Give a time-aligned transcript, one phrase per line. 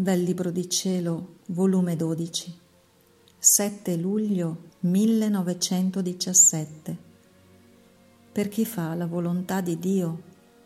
[0.00, 2.56] Dal Libro di Cielo, volume 12,
[3.36, 6.96] 7 luglio 1917.
[8.30, 10.22] Per chi fa la volontà di Dio,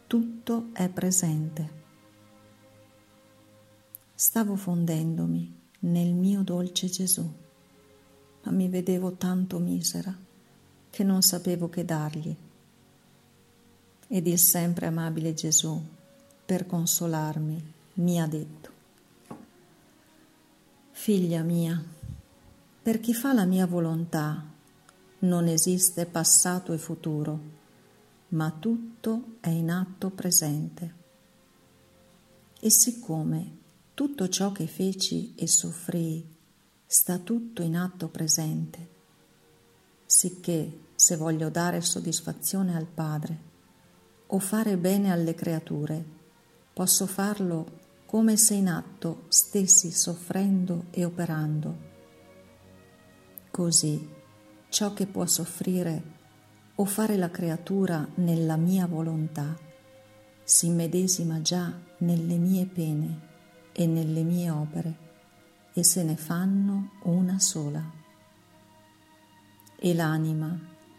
[0.07, 1.71] tutto è presente.
[4.15, 7.27] Stavo fondendomi nel mio dolce Gesù,
[8.43, 10.15] ma mi vedevo tanto misera
[10.91, 12.37] che non sapevo che dargli.
[14.09, 15.83] Ed il sempre amabile Gesù,
[16.45, 18.72] per consolarmi, mi ha detto,
[21.03, 21.83] Figlia mia,
[22.81, 24.41] per chi fa la mia volontà
[25.19, 27.41] non esiste passato e futuro,
[28.29, 30.95] ma tutto è in atto presente.
[32.61, 33.57] E siccome
[33.95, 36.25] tutto ciò che feci e soffrii
[36.87, 38.89] sta tutto in atto presente,
[40.07, 43.39] sicché se voglio dare soddisfazione al Padre
[44.29, 46.05] o fare bene alle creature,
[46.73, 47.81] posso farlo
[48.13, 51.77] come se in atto stessi soffrendo e operando.
[53.51, 54.07] Così
[54.69, 56.03] ciò che può soffrire
[56.75, 59.59] o fare la creatura nella mia volontà
[60.45, 63.21] si medesima già nelle mie pene
[63.73, 64.97] e nelle mie opere
[65.73, 67.83] e se ne fanno una sola.
[69.75, 70.55] E l'anima,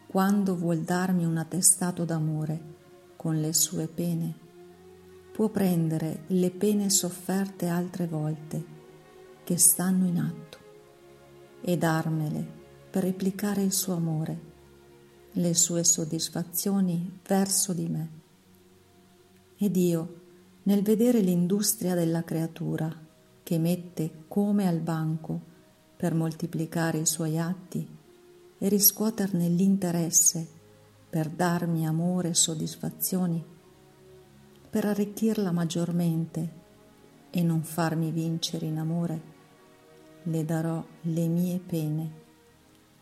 [0.08, 2.60] quando vuol darmi un attestato d'amore
[3.16, 4.43] con le sue pene,
[5.34, 8.64] può prendere le pene sofferte altre volte
[9.44, 10.58] che stanno in atto
[11.62, 12.46] e darmele
[12.92, 14.40] per replicare il suo amore,
[15.32, 18.10] le sue soddisfazioni verso di me.
[19.58, 20.22] Ed io,
[20.64, 22.96] nel vedere l'industria della creatura
[23.42, 25.42] che mette come al banco
[25.98, 27.88] per moltiplicare i suoi atti
[28.60, 30.48] e riscuoterne l'interesse
[31.10, 33.44] per darmi amore e soddisfazioni,
[34.74, 36.62] per arricchirla maggiormente
[37.30, 39.22] e non farmi vincere in amore,
[40.24, 42.12] le darò le mie pene,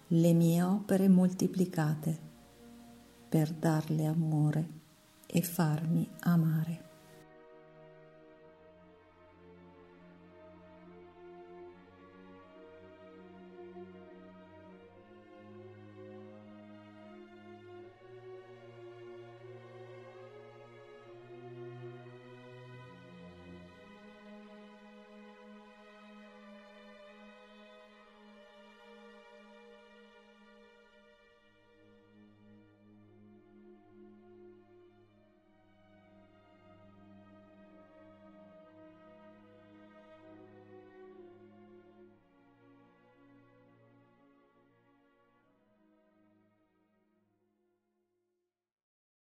[0.08, 2.20] le mie opere moltiplicate,
[3.30, 4.68] per darle amore
[5.26, 6.91] e farmi amare.